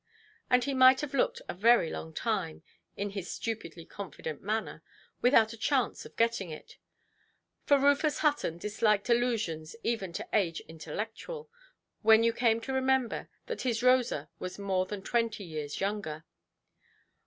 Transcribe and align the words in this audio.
And 0.49 0.63
he 0.63 0.73
might 0.73 1.01
have 1.01 1.13
looked 1.13 1.43
a 1.47 1.53
very 1.53 1.91
long 1.91 2.11
time, 2.11 2.63
in 2.97 3.11
his 3.11 3.29
stupidly 3.31 3.85
confident 3.85 4.41
manner, 4.41 4.81
without 5.21 5.53
a 5.53 5.57
chance 5.57 6.07
of 6.07 6.15
getting 6.15 6.49
it; 6.49 6.79
for 7.67 7.77
Rufus 7.77 8.17
Hutton 8.17 8.57
disliked 8.57 9.11
allusions 9.11 9.75
even 9.83 10.11
to 10.13 10.27
age 10.33 10.59
intellectual, 10.61 11.51
when 12.01 12.23
you 12.23 12.33
came 12.33 12.59
to 12.61 12.73
remember 12.73 13.29
that 13.45 13.61
his 13.61 13.83
Rosa 13.83 14.27
was 14.39 14.57
more 14.57 14.87
than 14.87 15.03
twenty 15.03 15.43
years 15.43 15.79
younger. 15.79 16.25